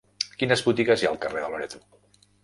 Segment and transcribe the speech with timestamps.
[0.43, 1.83] Quines botigues hi ha al carrer de Loreto?